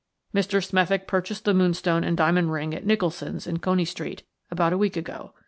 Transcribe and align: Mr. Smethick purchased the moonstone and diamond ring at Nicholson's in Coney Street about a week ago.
Mr. 0.33 0.65
Smethick 0.65 1.05
purchased 1.05 1.45
the 1.45 1.53
moonstone 1.53 2.03
and 2.03 2.17
diamond 2.17 2.51
ring 2.51 2.73
at 2.73 2.83
Nicholson's 2.87 3.45
in 3.45 3.59
Coney 3.59 3.85
Street 3.85 4.23
about 4.49 4.73
a 4.73 4.77
week 4.79 4.97
ago. 4.97 5.35